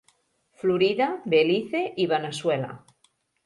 [0.61, 2.75] Florida, Belize i Veneçuela.